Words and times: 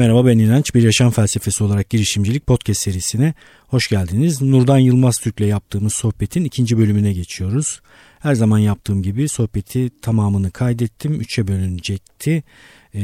Merhaba 0.00 0.26
ben 0.26 0.38
İnanç. 0.38 0.74
Bir 0.74 0.82
Yaşam 0.82 1.10
Felsefesi 1.10 1.64
olarak 1.64 1.90
girişimcilik 1.90 2.46
podcast 2.46 2.82
serisine 2.82 3.34
hoş 3.68 3.88
geldiniz. 3.88 4.42
Nurdan 4.42 4.78
Yılmaz 4.78 5.16
Türk'le 5.16 5.40
yaptığımız 5.40 5.94
sohbetin 5.94 6.44
ikinci 6.44 6.78
bölümüne 6.78 7.12
geçiyoruz. 7.12 7.80
Her 8.18 8.34
zaman 8.34 8.58
yaptığım 8.58 9.02
gibi 9.02 9.28
sohbeti 9.28 10.00
tamamını 10.00 10.50
kaydettim. 10.50 11.20
Üçe 11.20 11.48
bölünecekti. 11.48 12.42
Ee, 12.94 13.00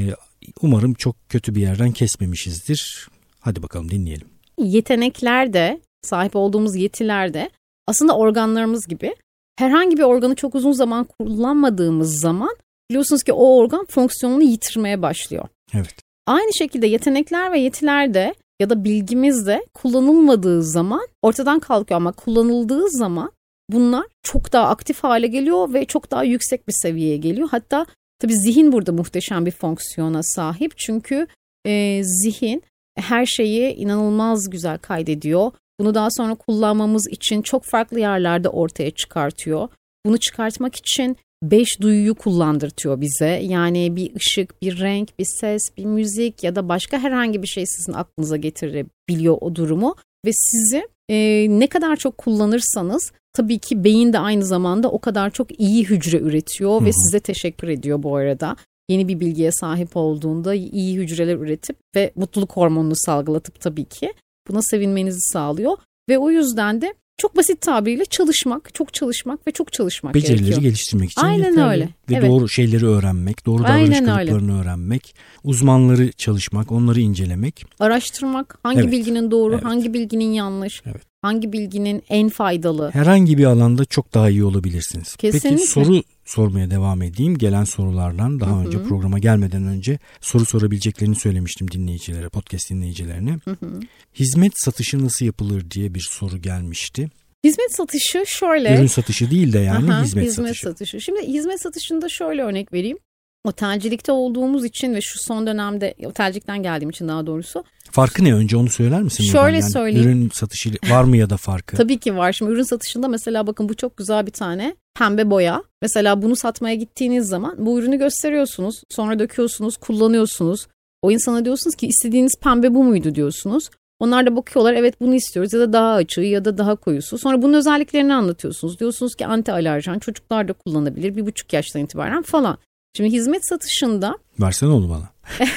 umarım 0.63 0.95
çok 0.95 1.17
kötü 1.29 1.55
bir 1.55 1.61
yerden 1.61 1.93
kesmemişizdir. 1.93 3.09
Hadi 3.41 3.63
bakalım 3.63 3.91
dinleyelim. 3.91 4.29
Yetenekler 4.59 5.53
de, 5.53 5.81
sahip 6.03 6.37
olduğumuz 6.37 6.77
yetiler 6.77 7.35
de 7.35 7.51
aslında 7.87 8.17
organlarımız 8.17 8.87
gibi. 8.89 9.15
Herhangi 9.59 9.97
bir 9.97 10.03
organı 10.03 10.35
çok 10.35 10.55
uzun 10.55 10.73
zaman 10.73 11.05
kullanmadığımız 11.05 12.21
zaman 12.21 12.57
biliyorsunuz 12.91 13.23
ki 13.23 13.33
o 13.33 13.57
organ 13.57 13.87
fonksiyonunu 13.87 14.43
yitirmeye 14.43 15.03
başlıyor. 15.03 15.49
Evet. 15.75 16.06
Aynı 16.27 16.55
şekilde 16.55 16.87
yetenekler 16.87 17.53
ve 17.53 17.59
yetiler 17.59 18.15
de 18.15 18.35
ya 18.61 18.71
da 18.71 18.85
bilgimiz 18.85 19.47
de 19.47 19.67
kullanılmadığı 19.75 20.63
zaman 20.63 21.09
ortadan 21.23 21.61
kalkıyor 21.61 22.01
ama 22.01 22.13
kullanıldığı 22.13 22.91
zaman 22.91 23.33
bunlar 23.71 24.07
çok 24.23 24.53
daha 24.53 24.69
aktif 24.69 25.05
hale 25.05 25.27
geliyor 25.27 25.73
ve 25.73 25.85
çok 25.85 26.11
daha 26.11 26.25
yüksek 26.25 26.69
bir 26.69 26.75
seviyeye 26.83 27.17
geliyor. 27.17 27.49
Hatta 27.51 27.87
tabii 28.19 28.37
zihin 28.37 28.73
burada 28.73 28.93
muhteşem 28.93 29.47
bir 29.47 29.51
fonksiyona 29.51 30.21
sahip 30.23 30.79
çünkü 30.79 31.27
e, 31.67 32.01
zihin 32.05 32.63
her 32.97 33.27
şeyi 33.27 33.75
inanılmaz 33.75 34.51
güzel 34.51 34.79
kaydediyor. 34.79 35.53
Bunu 35.81 35.95
daha 35.95 36.09
sonra 36.11 36.35
kullanmamız 36.35 37.09
için 37.11 37.43
çok 37.43 37.65
farklı 37.65 38.01
yerlerde 38.01 38.49
ortaya 38.49 38.91
çıkartıyor. 38.91 39.69
Bunu 40.07 40.19
çıkartmak 40.19 40.77
için 40.77 41.17
beş 41.43 41.81
duyuyu 41.81 42.15
kullandırtıyor 42.15 43.01
bize. 43.01 43.41
Yani 43.43 43.97
bir 43.97 44.15
ışık, 44.17 44.63
bir 44.63 44.81
renk, 44.81 45.19
bir 45.19 45.27
ses, 45.41 45.63
bir 45.77 45.85
müzik 45.85 46.45
ya 46.45 46.57
da 46.57 46.69
başka 46.69 46.99
herhangi 46.99 47.43
bir 47.43 47.47
şey 47.47 47.67
sizin 47.67 47.93
aklınıza 47.93 48.37
getirebiliyor 48.37 49.39
o 49.41 49.55
durumu. 49.55 49.97
Ve 50.27 50.31
sizi 50.33 50.89
e, 51.09 51.47
ne 51.49 51.67
kadar 51.67 51.97
çok 51.97 52.19
kullanırsanız 52.19 53.13
tabii 53.33 53.59
ki 53.59 53.85
beyin 53.85 54.13
de 54.13 54.19
aynı 54.19 54.45
zamanda 54.45 54.91
o 54.91 54.99
kadar 54.99 55.31
çok 55.31 55.61
iyi 55.61 55.85
hücre 55.85 56.19
üretiyor 56.19 56.71
Hı-hı. 56.71 56.85
ve 56.85 56.93
size 56.93 57.21
teşekkür 57.21 57.69
ediyor 57.69 58.03
bu 58.03 58.17
arada. 58.17 58.57
Yeni 58.89 59.09
bir 59.09 59.21
bilgiye 59.21 59.53
sahip 59.53 59.97
olduğunda 59.97 60.55
iyi 60.55 60.97
hücreler 60.99 61.37
üretip 61.37 61.77
ve 61.97 62.13
mutluluk 62.17 62.53
hormonunu 62.53 62.97
salgılatıp 62.97 63.61
tabii 63.61 63.85
ki 63.85 64.13
buna 64.49 64.63
sevinmenizi 64.63 65.21
sağlıyor. 65.21 65.79
Ve 66.09 66.19
o 66.19 66.31
yüzden 66.31 66.81
de 66.81 66.95
çok 67.19 67.37
basit 67.37 67.61
tabiriyle 67.61 68.05
çalışmak, 68.05 68.75
çok 68.75 68.95
çalışmak 68.95 69.47
ve 69.47 69.51
çok 69.53 69.73
çalışmak 69.73 70.15
Becerileri 70.15 70.39
gerekiyor. 70.39 70.63
geliştirmek 70.63 71.11
için 71.11 71.21
Aynen 71.21 71.49
yeterli. 71.49 71.71
öyle. 71.71 71.89
Ve 72.11 72.15
evet. 72.15 72.31
doğru 72.31 72.49
şeyleri 72.49 72.87
öğrenmek, 72.87 73.47
doğru 73.47 73.65
Aynen 73.65 73.93
davranış 73.93 73.99
kalıplarını 73.99 74.53
öyle. 74.53 74.63
öğrenmek, 74.63 75.15
uzmanları 75.45 76.13
çalışmak, 76.13 76.73
onları 76.73 77.01
incelemek. 77.01 77.65
Araştırmak, 77.81 78.59
hangi 78.63 78.81
evet. 78.81 78.93
bilginin 78.93 79.31
doğru, 79.31 79.55
evet. 79.55 79.65
hangi 79.65 79.95
bilginin 79.95 80.33
yanlış, 80.33 80.83
evet. 80.87 81.03
hangi 81.23 81.53
bilginin 81.53 82.03
en 82.09 82.29
faydalı. 82.29 82.91
Herhangi 82.91 83.39
bir 83.39 83.45
alanda 83.45 83.85
çok 83.85 84.15
daha 84.15 84.31
iyi 84.31 84.45
olabilirsiniz. 84.45 85.17
Kesinlikle. 85.17 85.51
Peki 85.51 85.67
soru 85.67 86.03
sormaya 86.27 86.71
devam 86.71 87.03
edeyim. 87.03 87.39
Gelen 87.39 87.65
sorulardan 87.65 88.41
daha 88.41 88.51
Hı-hı. 88.51 88.67
önce 88.67 88.83
programa 88.83 89.19
gelmeden 89.19 89.67
önce 89.67 89.99
soru 90.21 90.45
sorabileceklerini 90.45 91.17
söylemiştim 91.17 91.71
dinleyicilere, 91.71 92.29
podcast 92.29 92.71
dinleyicilerine. 92.71 93.39
Hı-hı. 93.45 93.81
Hizmet 94.15 94.53
satışı 94.57 95.05
nasıl 95.05 95.27
yapılır 95.27 95.71
diye 95.71 95.95
bir 95.95 96.09
soru 96.11 96.39
gelmişti. 96.39 97.11
Hizmet 97.45 97.77
satışı 97.77 98.25
şöyle. 98.27 98.75
Ürün 98.75 98.87
satışı 98.87 99.31
değil 99.31 99.53
de 99.53 99.59
yani 99.59 99.93
Aha, 99.93 100.05
hizmet, 100.05 100.25
hizmet 100.25 100.47
satışı. 100.47 100.67
satışı. 100.67 101.01
Şimdi 101.01 101.23
hizmet 101.23 101.61
satışında 101.61 102.09
şöyle 102.09 102.43
örnek 102.43 102.73
vereyim. 102.73 102.99
Otelcilikte 103.47 104.13
olduğumuz 104.13 104.65
için 104.65 104.95
ve 104.95 105.01
şu 105.01 105.19
son 105.19 105.47
dönemde 105.47 105.95
otelcilikten 106.07 106.63
geldiğim 106.63 106.91
için 106.91 107.09
daha 107.09 107.27
doğrusu. 107.27 107.65
Farkı 107.91 108.25
ne 108.25 108.35
önce 108.35 108.57
onu 108.57 108.69
söyler 108.69 109.03
misin? 109.03 109.25
Şöyle 109.25 109.57
yani 109.57 109.71
söyleyeyim. 109.71 110.09
Ürün 110.09 110.31
satışı 110.31 110.71
var 110.91 111.05
mı 111.05 111.17
ya 111.17 111.31
da 111.31 111.37
farkı? 111.37 111.77
Tabii 111.77 111.99
ki 111.99 112.17
var. 112.17 112.33
Şimdi 112.33 112.53
ürün 112.53 112.63
satışında 112.63 113.09
mesela 113.09 113.47
bakın 113.47 113.69
bu 113.69 113.75
çok 113.75 113.97
güzel 113.97 114.27
bir 114.27 114.33
tane 114.33 114.77
pembe 114.99 115.31
boya. 115.31 115.63
Mesela 115.83 116.23
bunu 116.23 116.37
satmaya 116.37 116.75
gittiğiniz 116.75 117.29
zaman 117.29 117.55
bu 117.59 117.79
ürünü 117.79 117.99
gösteriyorsunuz. 117.99 118.83
Sonra 118.91 119.19
döküyorsunuz, 119.19 119.77
kullanıyorsunuz. 119.77 120.67
O 121.03 121.11
insana 121.11 121.45
diyorsunuz 121.45 121.77
ki 121.77 121.87
istediğiniz 121.87 122.33
pembe 122.43 122.75
bu 122.75 122.85
muydu 122.85 123.15
diyorsunuz. 123.15 123.71
Onlar 124.01 124.27
da 124.27 124.37
bakıyorlar 124.37 124.75
evet 124.75 125.01
bunu 125.01 125.15
istiyoruz 125.15 125.53
ya 125.53 125.61
da 125.61 125.73
daha 125.73 125.93
açığı 125.93 126.21
ya 126.21 126.45
da 126.45 126.59
daha 126.59 126.77
koyusu. 126.77 127.19
Sonra 127.19 127.43
bunun 127.43 127.55
özelliklerini 127.55 128.15
anlatıyorsunuz. 128.15 128.79
Diyorsunuz 128.81 129.15
ki 129.15 129.27
anti 129.27 129.53
alerjen 129.53 129.99
çocuklar 129.99 130.49
da 130.49 130.53
kullanabilir 130.53 131.17
bir 131.17 131.27
buçuk 131.27 131.53
yaştan 131.53 131.83
itibaren 131.83 132.23
falan. 132.23 132.59
Şimdi 132.97 133.13
hizmet 133.13 133.49
satışında... 133.49 134.19
Versene 134.41 134.71
onu 134.71 134.91
bana. 134.91 135.11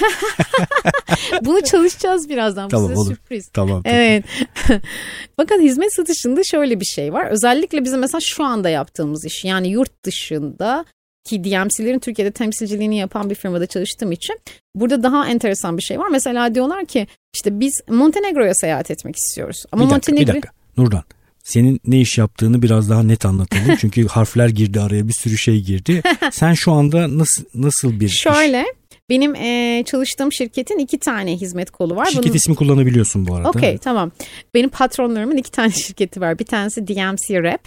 Bunu 1.41 1.61
çalışacağız 1.61 2.29
birazdan. 2.29 2.69
tamam, 2.69 2.87
size 2.87 2.99
olur. 2.99 3.09
sürpriz. 3.09 3.49
Tamam. 3.53 3.81
Evet. 3.85 4.25
Fakat 5.37 5.59
hizmet 5.59 5.95
satışında 5.95 6.41
şöyle 6.43 6.79
bir 6.79 6.85
şey 6.85 7.13
var. 7.13 7.25
Özellikle 7.25 7.83
bizim 7.83 7.99
mesela 7.99 8.21
şu 8.23 8.43
anda 8.43 8.69
yaptığımız 8.69 9.25
iş 9.25 9.45
yani 9.45 9.67
yurt 9.67 10.03
dışında 10.03 10.85
ki 11.23 11.43
DMC'lerin 11.43 11.99
Türkiye'de 11.99 12.31
temsilciliğini 12.31 12.97
yapan 12.97 13.29
bir 13.29 13.35
firmada 13.35 13.65
çalıştığım 13.65 14.11
için 14.11 14.39
burada 14.75 15.03
daha 15.03 15.27
enteresan 15.27 15.77
bir 15.77 15.83
şey 15.83 15.99
var. 15.99 16.07
Mesela 16.11 16.55
diyorlar 16.55 16.85
ki 16.85 17.07
işte 17.33 17.59
biz 17.59 17.81
Montenegro'ya 17.87 18.53
seyahat 18.53 18.91
etmek 18.91 19.15
istiyoruz. 19.15 19.63
Ama 19.71 19.85
bir 19.85 19.89
dakika, 19.89 20.11
Montenegro... 20.11 20.27
bir 20.27 20.27
dakika. 20.27 20.49
Nurdan 20.77 21.03
senin 21.49 21.79
ne 21.87 22.01
iş 22.01 22.17
yaptığını 22.17 22.61
biraz 22.61 22.89
daha 22.89 23.03
net 23.03 23.25
anlatalım. 23.25 23.75
Çünkü 23.79 24.07
harfler 24.07 24.49
girdi 24.49 24.81
araya 24.81 25.07
bir 25.07 25.13
sürü 25.13 25.37
şey 25.37 25.61
girdi. 25.61 26.01
Sen 26.31 26.53
şu 26.53 26.71
anda 26.71 27.17
nasıl 27.17 27.43
nasıl 27.55 27.99
bir 27.99 28.09
Şöyle 28.09 28.61
iş? 28.61 28.95
benim 29.09 29.35
e, 29.35 29.83
çalıştığım 29.85 30.33
şirketin 30.33 30.77
iki 30.77 30.99
tane 30.99 31.35
hizmet 31.35 31.71
kolu 31.71 31.95
var. 31.95 32.05
Şirket 32.05 32.23
Bunun... 32.23 32.35
ismi 32.35 32.55
kullanabiliyorsun 32.55 33.27
bu 33.27 33.35
arada. 33.35 33.49
Okey 33.49 33.77
tamam. 33.77 34.11
Benim 34.53 34.69
patronlarımın 34.69 35.37
iki 35.37 35.51
tane 35.51 35.71
şirketi 35.87 36.21
var. 36.21 36.39
Bir 36.39 36.45
tanesi 36.45 36.87
DMC 36.87 37.43
Rep. 37.43 37.61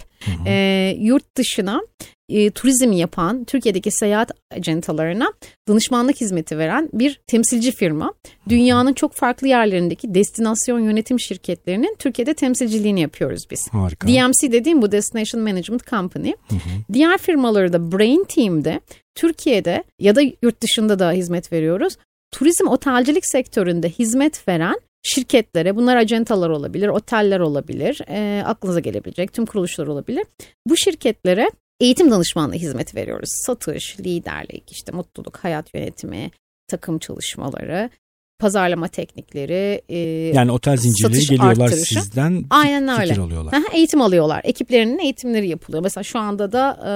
E, 0.45 0.95
yurt 0.99 1.37
dışına 1.37 1.81
e, 2.33 2.51
turizm 2.51 2.91
yapan 2.91 3.43
Türkiye'deki 3.43 3.91
seyahat 3.91 4.31
acentalarına 4.51 5.33
danışmanlık 5.67 6.21
hizmeti 6.21 6.57
veren 6.57 6.89
bir 6.93 7.21
temsilci 7.27 7.71
firma. 7.71 8.13
Dünyanın 8.49 8.93
çok 8.93 9.13
farklı 9.13 9.47
yerlerindeki 9.47 10.13
destinasyon 10.13 10.79
yönetim 10.79 11.19
şirketlerinin 11.19 11.95
Türkiye'de 11.99 12.33
temsilciliğini 12.33 13.01
yapıyoruz 13.01 13.43
biz. 13.51 13.67
Harika. 13.67 14.07
DMC 14.07 14.51
dediğim 14.51 14.81
bu 14.81 14.91
Destination 14.91 15.43
Management 15.43 15.87
Company. 15.87 16.29
Hı 16.29 16.55
hı. 16.55 16.93
Diğer 16.93 17.17
firmaları 17.17 17.73
da 17.73 17.91
Brain 17.91 18.23
Team'de 18.23 18.79
Türkiye'de 19.15 19.83
ya 19.99 20.15
da 20.15 20.21
yurt 20.41 20.61
dışında 20.61 20.99
da 20.99 21.11
hizmet 21.11 21.51
veriyoruz. 21.51 21.97
Turizm 22.31 22.67
otelcilik 22.67 23.25
sektöründe 23.25 23.89
hizmet 23.89 24.47
veren 24.47 24.75
şirketlere 25.03 25.75
bunlar 25.75 25.97
acentalar 25.97 26.49
olabilir, 26.49 26.87
oteller 26.87 27.39
olabilir, 27.39 28.01
e, 28.07 28.43
aklınıza 28.45 28.79
gelebilecek 28.79 29.33
tüm 29.33 29.45
kuruluşlar 29.45 29.87
olabilir. 29.87 30.25
Bu 30.67 30.77
şirketlere 30.77 31.49
eğitim 31.83 32.11
danışmanlığı 32.11 32.55
hizmet 32.55 32.95
veriyoruz. 32.95 33.29
Satış, 33.45 33.99
liderlik, 33.99 34.71
işte 34.71 34.91
mutluluk, 34.91 35.37
hayat 35.37 35.73
yönetimi, 35.73 36.31
takım 36.67 36.99
çalışmaları, 36.99 37.89
pazarlama 38.39 38.87
teknikleri. 38.87 39.81
E, 39.89 39.97
yani 40.35 40.51
otel 40.51 40.77
zincirleri 40.77 41.25
geliyorlar 41.25 41.65
arttırışı. 41.65 42.01
sizden 42.01 42.45
Aynen 42.49 42.87
öyle. 42.87 43.07
fikir 43.07 43.21
alıyorlar. 43.21 43.53
Aha, 43.53 43.73
eğitim 43.73 44.01
alıyorlar. 44.01 44.41
Ekiplerinin 44.43 44.99
eğitimleri 44.99 45.49
yapılıyor. 45.49 45.83
Mesela 45.83 46.03
şu 46.03 46.19
anda 46.19 46.51
da 46.51 46.77
e, 46.81 46.91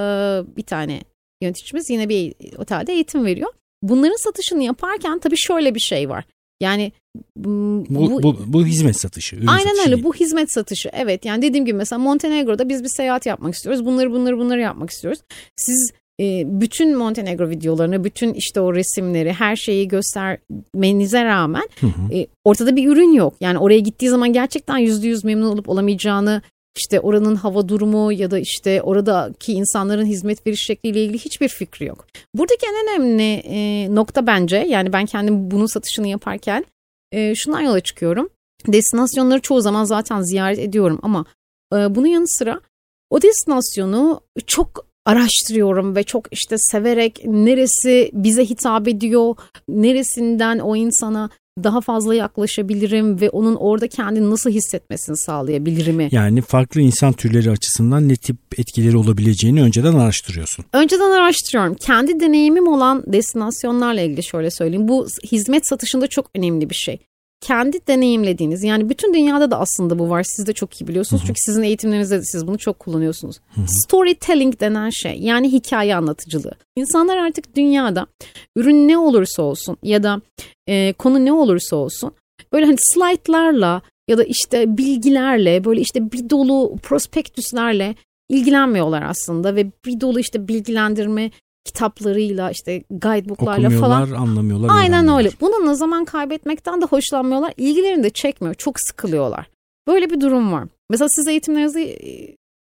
bir 0.58 0.64
tane 0.64 1.02
yöneticimiz 1.42 1.90
yine 1.90 2.10
bir 2.10 2.34
otelde 2.58 2.94
eğitim 2.94 3.26
veriyor. 3.26 3.54
Bunların 3.82 4.24
satışını 4.24 4.64
yaparken 4.64 5.20
tabii 5.20 5.38
şöyle 5.38 5.76
bir 5.76 5.80
şey 5.80 6.10
var. 6.10 6.24
Yani 6.62 6.92
bu, 7.36 7.86
bu, 7.90 8.24
bu, 8.24 8.38
bu 8.48 8.66
hizmet 8.66 9.00
satışı. 9.00 9.36
Ürün 9.36 9.48
aynen 9.48 9.64
satışı 9.64 9.82
öyle 9.82 9.96
değil. 9.96 10.04
bu 10.04 10.14
hizmet 10.14 10.52
satışı. 10.52 10.90
Evet 10.94 11.26
yani 11.26 11.42
dediğim 11.42 11.66
gibi 11.66 11.78
mesela 11.78 12.00
Montenegro'da 12.00 12.70
biz 12.70 12.84
bir 12.84 12.90
seyahat 12.90 13.26
yapmak 13.26 13.54
istiyoruz. 13.54 13.86
Bunları 13.86 14.12
bunları 14.12 14.38
bunları 14.38 14.62
yapmak 14.62 14.90
istiyoruz. 14.90 15.20
Siz 15.56 15.92
e, 16.22 16.44
bütün 16.46 16.98
Montenegro 16.98 17.50
videolarını, 17.50 18.04
bütün 18.04 18.34
işte 18.34 18.62
o 18.62 18.76
resimleri, 18.76 19.34
her 19.34 19.56
şeyi 19.56 19.88
göstermenize 19.88 21.26
rağmen 21.26 21.70
Hı 21.80 21.88
hı. 21.88 22.14
e, 22.14 22.28
ortada 22.46 22.76
bir 22.76 22.90
ürün 22.90 23.14
yok. 23.14 23.36
Yani 23.42 23.60
oraya 23.60 23.80
gittiği 23.80 24.10
zaman 24.10 24.34
gerçekten 24.34 24.78
yüzde 24.78 25.08
yüz 25.08 25.24
memnun 25.24 25.52
olup 25.52 25.70
olamayacağını 25.70 26.42
işte 26.78 27.00
oranın 27.00 27.36
hava 27.36 27.70
durumu 27.70 28.12
ya 28.14 28.32
da 28.32 28.40
işte 28.40 28.82
oradaki 28.82 29.54
insanların 29.54 30.06
hizmet 30.06 30.48
veriş 30.48 30.62
şekliyle 30.62 31.04
ilgili 31.04 31.18
hiçbir 31.18 31.48
fikri 31.48 31.86
yok. 31.86 32.08
Buradaki 32.36 32.66
en 32.66 32.84
önemli 32.84 33.34
e, 33.34 33.88
nokta 33.96 34.28
bence 34.28 34.58
yani 34.58 34.94
ben 34.94 35.06
kendim 35.06 35.52
bunun 35.52 35.66
satışını 35.66 36.08
yaparken 36.08 36.66
e, 37.12 37.36
şundan 37.36 37.62
yola 37.62 37.80
çıkıyorum. 37.80 38.30
Destinasyonları 38.68 39.40
çoğu 39.40 39.62
zaman 39.62 39.84
zaten 39.84 40.22
ziyaret 40.22 40.60
ediyorum 40.60 41.00
ama 41.02 41.26
e, 41.74 41.96
bunun 41.96 42.08
yanı 42.08 42.28
sıra 42.28 42.62
o 43.10 43.22
destinasyonu 43.22 44.22
çok 44.48 44.88
araştırıyorum 45.06 45.96
ve 45.96 46.04
çok 46.04 46.34
işte 46.34 46.56
severek 46.58 47.26
neresi 47.26 48.12
bize 48.14 48.46
hitap 48.46 48.88
ediyor, 48.88 49.36
neresinden 49.70 50.60
o 50.60 50.76
insana 50.76 51.30
daha 51.64 51.82
fazla 51.82 52.16
yaklaşabilirim 52.16 53.22
ve 53.22 53.30
onun 53.30 53.56
orada 53.56 53.88
kendini 53.88 54.30
nasıl 54.30 54.50
hissetmesini 54.50 55.18
sağlayabilirim? 55.18 56.08
Yani 56.12 56.42
farklı 56.42 56.82
insan 56.82 57.14
türleri 57.14 57.52
açısından 57.52 58.10
ne 58.10 58.16
tip 58.16 58.38
etkileri 58.58 58.98
olabileceğini 58.98 59.64
önceden 59.64 59.94
araştırıyorsun. 59.94 60.66
Önceden 60.74 61.12
araştırıyorum. 61.12 61.76
Kendi 61.76 62.20
deneyimim 62.20 62.68
olan 62.68 63.04
destinasyonlarla 63.08 64.02
ilgili 64.02 64.24
şöyle 64.24 64.52
söyleyeyim. 64.52 64.88
Bu 64.88 65.08
hizmet 65.32 65.68
satışında 65.68 66.08
çok 66.08 66.30
önemli 66.36 66.70
bir 66.70 66.76
şey 66.76 67.00
kendi 67.42 67.88
deneyimlediğiniz 67.88 68.64
yani 68.64 68.90
bütün 68.90 69.14
dünyada 69.14 69.52
da 69.52 69.60
aslında 69.60 70.00
bu 70.00 70.10
var 70.10 70.24
siz 70.24 70.48
de 70.48 70.54
çok 70.54 70.82
iyi 70.82 70.88
biliyorsunuz 70.88 71.24
çünkü 71.28 71.40
sizin 71.46 71.64
eğitimlerinizde 71.64 72.18
de 72.18 72.24
siz 72.24 72.48
bunu 72.48 72.58
çok 72.58 72.80
kullanıyorsunuz. 72.80 73.40
Storytelling 73.68 74.60
denen 74.60 74.90
şey 74.90 75.20
yani 75.20 75.52
hikaye 75.52 75.96
anlatıcılığı. 75.96 76.54
İnsanlar 76.76 77.18
artık 77.18 77.56
dünyada 77.56 78.08
ürün 78.56 78.88
ne 78.88 78.98
olursa 78.98 79.44
olsun 79.44 79.78
ya 79.84 80.04
da 80.04 80.22
e, 80.68 80.94
konu 80.94 81.26
ne 81.26 81.34
olursa 81.34 81.76
olsun 81.76 82.12
böyle 82.54 82.66
hani 82.66 82.78
slaytlarla 82.80 83.82
ya 84.08 84.18
da 84.18 84.24
işte 84.24 84.78
bilgilerle 84.78 85.64
böyle 85.64 85.82
işte 85.82 86.12
bir 86.12 86.30
dolu 86.30 86.76
prospektüslerle 86.84 87.96
ilgilenmiyorlar 88.30 89.02
aslında 89.02 89.56
ve 89.56 89.72
bir 89.86 90.02
dolu 90.02 90.20
işte 90.20 90.48
bilgilendirme 90.48 91.32
kitaplarıyla 91.68 92.52
işte 92.52 92.84
guidebooklarla 92.90 93.70
falan. 93.70 94.12
anlamıyorlar. 94.12 94.70
Aynen 94.72 95.08
öyle. 95.18 95.30
Bununla 95.42 95.76
zaman 95.76 96.06
kaybetmekten 96.06 96.82
de 96.82 96.86
hoşlanmıyorlar. 96.86 97.54
İlgilerini 97.58 98.04
de 98.04 98.10
çekmiyor. 98.10 98.56
Çok 98.56 98.80
sıkılıyorlar. 98.80 99.50
Böyle 99.88 100.10
bir 100.10 100.22
durum 100.22 100.54
var. 100.54 100.68
Mesela 100.90 101.10
siz 101.10 101.28
eğitimlerinizi 101.28 101.98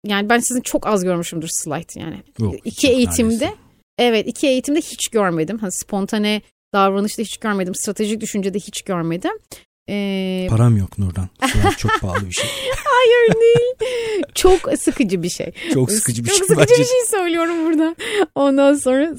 yani 0.06 0.28
ben 0.28 0.38
sizin 0.38 0.60
çok 0.60 0.87
az 0.87 1.04
görmüşümdür 1.04 1.48
slide 1.52 2.00
yani. 2.00 2.22
Yok, 2.38 2.54
iki 2.64 2.88
eğitimde 2.88 3.32
neredeyse. 3.34 3.54
evet 3.98 4.26
iki 4.26 4.46
eğitimde 4.46 4.81
hiç 4.81 5.08
görmedim. 5.08 5.58
Hani 5.58 5.72
spontane 5.72 6.42
davranışta 6.75 7.22
hiç 7.22 7.37
görmedim. 7.37 7.75
Stratejik 7.75 8.20
düşüncede 8.20 8.58
hiç 8.58 8.82
görmedim. 8.82 9.32
Ee... 9.90 10.46
Param 10.50 10.76
yok 10.76 10.98
Nurdan. 10.98 11.28
Slide 11.40 11.76
çok 11.78 12.00
pahalı 12.00 12.26
bir 12.26 12.32
şey. 12.32 12.50
Hayır 12.84 13.34
değil. 13.34 13.90
Çok 14.34 14.78
sıkıcı 14.78 15.22
bir 15.22 15.28
şey. 15.28 15.52
Çok 15.75 15.92
sıkıcı 15.92 16.25
bir 16.25 16.28
çok 16.28 16.38
şey. 16.38 16.46
Çok 16.46 16.56
sıkıcı 16.56 16.81
bir 16.81 16.88
şey 16.88 17.06
söylüyorum 17.10 17.66
burada. 17.66 17.96
Ondan 18.34 18.75
sonra 18.75 19.14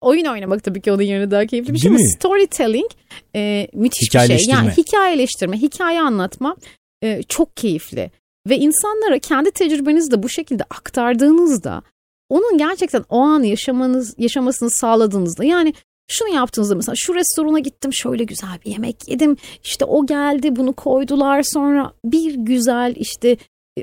oyun 0.00 0.24
oynamak 0.24 0.64
tabii 0.64 0.80
ki 0.80 0.92
onun 0.92 1.02
yerine 1.02 1.30
daha 1.30 1.46
keyifli 1.46 1.74
bir 1.74 1.78
şey. 1.78 1.90
Değil 1.90 2.00
Ama 2.00 2.10
storytelling 2.18 2.90
e, 3.36 3.68
müthiş 3.74 4.14
bir 4.14 4.20
şey. 4.20 4.46
Yani 4.48 4.70
hikayeleştirme, 4.70 5.56
hikaye 5.56 6.00
anlatma 6.00 6.56
e, 7.02 7.22
çok 7.22 7.56
keyifli. 7.56 8.10
Ve 8.48 8.58
insanlara 8.58 9.18
kendi 9.18 9.50
tecrübenizi 9.50 10.10
de 10.10 10.22
bu 10.22 10.28
şekilde 10.28 10.62
aktardığınızda 10.62 11.82
onun 12.28 12.58
gerçekten 12.58 13.04
o 13.08 13.18
an 13.18 13.42
yaşamanız 13.42 14.14
yaşamasını 14.18 14.70
sağladığınızda 14.70 15.44
yani 15.44 15.74
şunu 16.10 16.28
yaptığınızda 16.28 16.74
mesela 16.74 16.94
şu 16.96 17.14
restorana 17.14 17.58
gittim 17.58 17.94
şöyle 17.94 18.24
güzel 18.24 18.58
bir 18.64 18.70
yemek 18.70 19.08
yedim 19.08 19.36
işte 19.64 19.84
o 19.84 20.06
geldi 20.06 20.56
bunu 20.56 20.72
koydular 20.72 21.42
sonra 21.42 21.92
bir 22.04 22.34
güzel 22.34 22.94
işte 22.96 23.36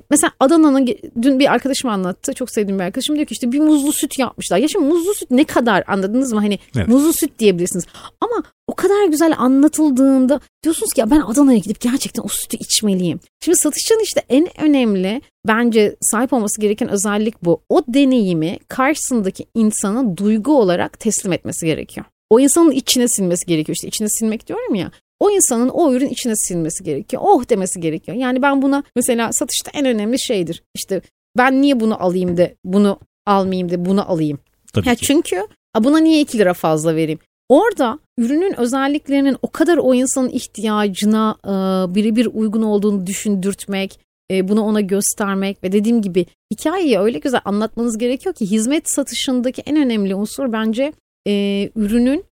Mesela 0.10 0.32
Adana'nın 0.40 0.88
dün 1.22 1.40
bir 1.40 1.54
arkadaşım 1.54 1.90
anlattı. 1.90 2.34
Çok 2.34 2.52
sevdiğim 2.52 2.80
bir 2.80 2.84
arkadaşım 2.84 3.16
diyor 3.16 3.28
ki 3.28 3.32
işte 3.34 3.52
bir 3.52 3.60
muzlu 3.60 3.94
süt 3.94 4.20
yapmışlar. 4.20 4.58
Ya 4.58 4.68
şimdi 4.68 4.86
muzlu 4.86 5.14
süt 5.14 5.32
ne 5.32 5.44
kadar 5.44 5.84
anladınız 5.88 6.34
mı? 6.34 6.40
Hani 6.40 6.60
evet. 6.76 6.88
muzlu 6.88 7.14
süt 7.14 7.40
diyebilirsiniz. 7.40 7.86
Ama 8.22 8.44
o 8.68 8.76
kadar 8.76 9.08
güzel 9.08 9.34
anlatıldığında 9.38 10.40
diyorsunuz 10.64 10.94
ki 10.94 11.00
ya 11.00 11.12
ben 11.12 11.22
Adana'ya 11.22 11.58
gidip 11.58 11.82
gerçekten 11.82 12.24
o 12.24 12.28
sütü 12.28 12.58
içmeliyim. 12.58 13.20
Şimdi 13.44 13.58
satışın 13.58 14.00
işte 14.04 14.24
en 14.30 14.62
önemli 14.62 15.22
bence 15.48 15.96
sahip 16.02 16.34
olması 16.34 16.62
gereken 16.62 16.90
özellik 16.90 17.46
bu. 17.46 17.62
O 17.70 17.84
deneyimi 17.88 18.60
karşısındaki 18.68 19.46
insana 19.56 20.18
duygu 20.18 20.60
olarak 20.60 21.00
teslim 21.00 21.34
etmesi 21.34 21.66
gerekiyor. 21.66 22.06
O 22.30 22.40
insanın 22.40 22.72
içine 22.72 23.08
sinmesi 23.08 23.46
gerekiyor. 23.46 23.76
İşte 23.76 23.88
içine 23.88 24.10
sinmek 24.10 24.48
diyorum 24.48 24.76
ya. 24.76 24.92
O 25.20 25.32
insanın 25.32 25.70
o 25.70 25.94
ürün 25.94 26.10
içine 26.10 26.36
sinmesi 26.36 26.84
gerekiyor. 26.84 27.24
Oh 27.26 27.50
demesi 27.50 27.80
gerekiyor. 27.80 28.18
Yani 28.18 28.42
ben 28.42 28.62
buna 28.62 28.84
mesela 28.96 29.34
satışta 29.34 29.72
en 29.74 29.86
önemli 29.86 30.20
şeydir. 30.20 30.64
İşte 30.76 31.02
ben 31.38 31.62
niye 31.62 31.80
bunu 31.80 32.04
alayım 32.04 32.38
da 32.38 32.50
bunu 32.66 33.00
almayayım 33.26 33.72
da 33.72 33.86
bunu 33.86 34.12
alayım. 34.12 34.40
Tabii 34.74 34.88
ya 34.88 34.96
ki. 34.96 35.06
Çünkü 35.06 35.48
buna 35.80 35.98
niye 35.98 36.22
2 36.22 36.38
lira 36.38 36.54
fazla 36.54 36.96
vereyim? 36.96 37.20
Orada 37.50 38.00
ürünün 38.18 38.60
özelliklerinin 38.60 39.38
o 39.42 39.52
kadar 39.52 39.78
o 39.78 39.94
insanın 39.94 40.30
ihtiyacına 40.30 41.38
e, 41.46 41.50
birebir 41.96 42.26
uygun 42.34 42.62
olduğunu 42.62 43.08
düşündürtmek, 43.08 44.00
e, 44.32 44.48
bunu 44.48 44.62
ona 44.62 44.82
göstermek 44.82 45.64
ve 45.64 45.72
dediğim 45.72 46.02
gibi 46.02 46.26
hikayeyi 46.52 47.00
öyle 47.00 47.20
güzel 47.20 47.42
anlatmanız 47.46 47.98
gerekiyor 47.98 48.36
ki 48.36 48.52
hizmet 48.52 48.92
satışındaki 48.92 49.62
en 49.62 49.76
önemli 49.76 50.16
unsur 50.16 50.52
bence 50.52 50.94
e, 51.28 51.70
ürünün 51.76 52.26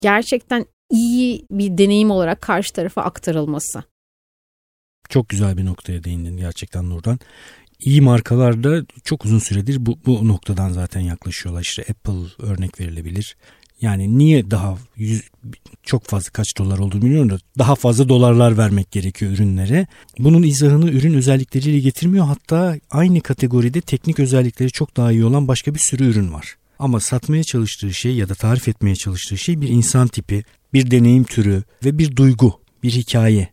gerçekten 0.00 0.66
iyi 0.90 1.46
bir 1.50 1.78
deneyim 1.78 2.10
olarak 2.10 2.40
karşı 2.40 2.72
tarafa 2.72 3.02
aktarılması. 3.02 3.82
Çok 5.08 5.28
güzel 5.28 5.56
bir 5.56 5.64
noktaya 5.64 6.04
değindin 6.04 6.36
gerçekten 6.36 6.90
Nurdan. 6.90 7.18
İyi 7.80 8.00
markalar 8.00 8.64
da 8.64 8.84
çok 9.04 9.24
uzun 9.24 9.38
süredir 9.38 9.86
bu, 9.86 9.98
bu 10.06 10.28
noktadan 10.28 10.70
zaten 10.70 11.00
yaklaşıyorlar. 11.00 11.62
İşte 11.62 11.84
Apple 11.90 12.46
örnek 12.46 12.80
verilebilir. 12.80 13.36
Yani 13.80 14.18
niye 14.18 14.50
daha 14.50 14.78
yüz, 14.96 15.30
çok 15.82 16.04
fazla 16.04 16.30
kaç 16.30 16.58
dolar 16.58 16.78
olduğunu 16.78 17.02
bilmiyorum 17.02 17.30
da 17.30 17.38
daha 17.58 17.74
fazla 17.74 18.08
dolarlar 18.08 18.58
vermek 18.58 18.90
gerekiyor 18.90 19.32
ürünlere. 19.32 19.86
Bunun 20.18 20.42
izahını 20.42 20.90
ürün 20.90 21.14
özellikleriyle 21.14 21.78
getirmiyor. 21.78 22.26
Hatta 22.26 22.76
aynı 22.90 23.20
kategoride 23.20 23.80
teknik 23.80 24.20
özellikleri 24.20 24.70
çok 24.70 24.96
daha 24.96 25.12
iyi 25.12 25.24
olan 25.24 25.48
başka 25.48 25.74
bir 25.74 25.80
sürü 25.80 26.04
ürün 26.04 26.32
var. 26.32 26.56
Ama 26.80 27.00
satmaya 27.00 27.44
çalıştığı 27.44 27.94
şey 27.94 28.14
ya 28.16 28.28
da 28.28 28.34
tarif 28.34 28.68
etmeye 28.68 28.96
çalıştığı 28.96 29.38
şey 29.38 29.60
bir 29.60 29.68
insan 29.68 30.08
tipi, 30.08 30.44
bir 30.72 30.90
deneyim 30.90 31.24
türü 31.24 31.62
ve 31.84 31.98
bir 31.98 32.16
duygu, 32.16 32.60
bir 32.82 32.90
hikaye. 32.90 33.48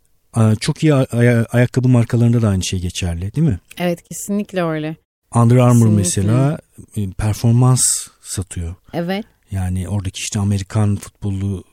Çok 0.59 0.83
iyi 0.83 0.93
ay- 0.93 1.45
ayakkabı 1.51 1.87
markalarında 1.87 2.41
da 2.41 2.49
aynı 2.49 2.63
şey 2.63 2.79
geçerli 2.79 3.33
değil 3.35 3.47
mi? 3.47 3.59
Evet 3.77 4.03
kesinlikle 4.09 4.63
öyle. 4.63 4.95
Under 5.35 5.57
Armour 5.57 5.87
mesela 5.87 6.59
e, 6.97 7.09
performans 7.11 7.81
satıyor. 8.21 8.75
Evet. 8.93 9.25
Yani 9.51 9.89
oradaki 9.89 10.19
işte 10.19 10.39
Amerikan 10.39 10.95
futbolu 10.95 11.63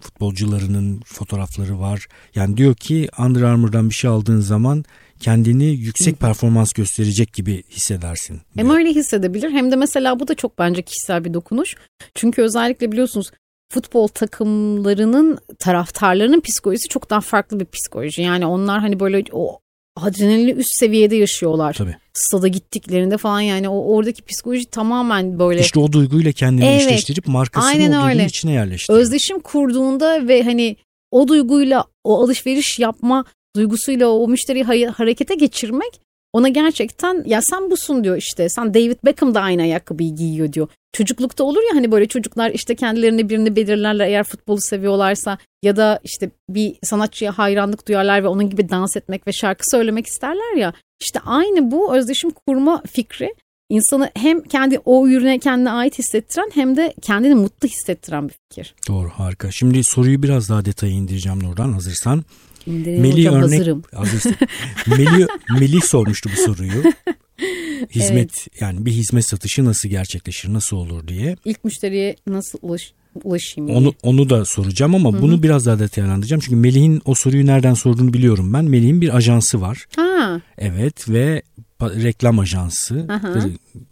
futbolcularının 0.00 1.00
fotoğrafları 1.04 1.80
var. 1.80 2.06
Yani 2.34 2.56
diyor 2.56 2.74
ki 2.74 3.08
Under 3.18 3.42
Armour'dan 3.42 3.90
bir 3.90 3.94
şey 3.94 4.10
aldığın 4.10 4.40
zaman 4.40 4.84
kendini 5.20 5.64
yüksek 5.64 6.20
performans 6.20 6.72
gösterecek 6.72 7.32
gibi 7.32 7.62
hissedersin. 7.70 8.40
Hem 8.56 8.70
öyle 8.70 8.90
hissedebilir 8.90 9.50
hem 9.50 9.70
de 9.70 9.76
mesela 9.76 10.20
bu 10.20 10.28
da 10.28 10.34
çok 10.34 10.58
bence 10.58 10.82
kişisel 10.82 11.24
bir 11.24 11.34
dokunuş. 11.34 11.74
Çünkü 12.14 12.42
özellikle 12.42 12.92
biliyorsunuz 12.92 13.30
futbol 13.72 14.08
takımlarının 14.08 15.38
taraftarlarının 15.58 16.40
psikolojisi 16.40 16.88
çok 16.88 17.10
daha 17.10 17.20
farklı 17.20 17.60
bir 17.60 17.66
psikoloji. 17.66 18.22
Yani 18.22 18.46
onlar 18.46 18.80
hani 18.80 19.00
böyle 19.00 19.24
o 19.32 19.60
adrenalini 19.96 20.50
üst 20.50 20.78
seviyede 20.78 21.16
yaşıyorlar. 21.16 21.72
Tabii. 21.72 21.96
Stada 22.14 22.48
gittiklerinde 22.48 23.16
falan 23.16 23.40
yani 23.40 23.68
o 23.68 23.94
oradaki 23.94 24.22
psikoloji 24.22 24.64
tamamen 24.64 25.38
böyle. 25.38 25.60
İşte 25.60 25.80
o 25.80 25.92
duyguyla 25.92 26.32
kendini 26.32 26.64
evet, 26.64 26.82
eşleştirip 26.82 27.26
markasını 27.26 27.70
Aynen 27.70 27.92
o 27.92 28.06
duygunun 28.06 28.24
içine 28.24 28.52
yerleştiriyor. 28.52 29.00
Özdeşim 29.00 29.40
kurduğunda 29.40 30.28
ve 30.28 30.42
hani 30.42 30.76
o 31.10 31.28
duyguyla 31.28 31.84
o 32.04 32.22
alışveriş 32.24 32.78
yapma 32.78 33.24
duygusuyla 33.56 34.08
o 34.08 34.28
müşteriyi 34.28 34.86
harekete 34.86 35.34
geçirmek 35.34 36.00
ona 36.34 36.48
gerçekten 36.48 37.22
ya 37.26 37.40
sen 37.42 37.70
busun 37.70 38.04
diyor 38.04 38.16
işte. 38.16 38.48
Sen 38.48 38.74
David 38.74 38.96
Beckham 39.04 39.34
da 39.34 39.40
aynı 39.40 39.62
ayakkabıyı 39.62 40.14
giyiyor 40.14 40.52
diyor. 40.52 40.68
Çocuklukta 40.92 41.44
olur 41.44 41.62
ya 41.68 41.76
hani 41.76 41.92
böyle 41.92 42.06
çocuklar 42.06 42.50
işte 42.50 42.74
kendilerine 42.74 43.28
birini 43.28 43.56
belirlerler 43.56 44.06
eğer 44.06 44.24
futbolu 44.24 44.60
seviyorlarsa 44.60 45.38
ya 45.62 45.76
da 45.76 46.00
işte 46.04 46.30
bir 46.48 46.74
sanatçıya 46.82 47.38
hayranlık 47.38 47.88
duyarlar 47.88 48.24
ve 48.24 48.28
onun 48.28 48.50
gibi 48.50 48.68
dans 48.68 48.96
etmek 48.96 49.26
ve 49.26 49.32
şarkı 49.32 49.70
söylemek 49.70 50.06
isterler 50.06 50.56
ya. 50.56 50.72
İşte 51.00 51.20
aynı 51.20 51.70
bu 51.70 51.96
özdeşim 51.96 52.30
kurma 52.30 52.82
fikri 52.92 53.34
insanı 53.68 54.10
hem 54.14 54.42
kendi 54.42 54.78
o 54.84 55.08
ürüne 55.08 55.38
kendine 55.38 55.70
ait 55.70 55.98
hissettiren 55.98 56.50
hem 56.54 56.76
de 56.76 56.94
kendini 57.02 57.34
mutlu 57.34 57.68
hissettiren 57.68 58.28
bir 58.28 58.34
fikir. 58.50 58.74
Doğru 58.88 59.08
harika. 59.08 59.50
Şimdi 59.50 59.84
soruyu 59.84 60.22
biraz 60.22 60.48
daha 60.48 60.64
detaya 60.64 60.92
indireceğim 60.92 61.42
Nurdan 61.42 61.72
hazırsan. 61.72 62.24
Melih 62.66 63.32
örnek, 63.32 63.42
hazırım. 63.42 63.82
Hazırsın. 63.94 64.34
Melih, 64.86 65.26
Melih 65.60 65.82
sormuştu 65.82 66.30
bu 66.36 66.40
soruyu. 66.40 66.82
Hizmet 67.90 68.18
evet. 68.18 68.60
yani 68.60 68.86
bir 68.86 68.92
hizmet 68.92 69.26
satışı 69.26 69.64
nasıl 69.64 69.88
gerçekleşir, 69.88 70.52
nasıl 70.52 70.76
olur 70.76 71.08
diye. 71.08 71.36
İlk 71.44 71.64
müşteriye 71.64 72.16
nasıl 72.26 72.58
ulaş, 72.62 72.92
ulaşayım 73.24 73.68
diye. 73.68 73.78
Onu, 73.78 73.94
onu 74.02 74.30
da 74.30 74.44
soracağım 74.44 74.94
ama 74.94 75.12
Hı-hı. 75.12 75.22
bunu 75.22 75.42
biraz 75.42 75.66
daha 75.66 75.78
detaylandıracağım. 75.78 76.40
Çünkü 76.40 76.56
Melih'in 76.56 77.02
o 77.04 77.14
soruyu 77.14 77.46
nereden 77.46 77.74
sorduğunu 77.74 78.12
biliyorum 78.12 78.52
ben. 78.52 78.64
Melih'in 78.64 79.00
bir 79.00 79.16
ajansı 79.16 79.60
var. 79.60 79.86
Ha. 79.96 80.03
Evet 80.58 81.08
ve 81.08 81.42
reklam 81.80 82.38
ajansı. 82.38 83.06
Aha. 83.08 83.34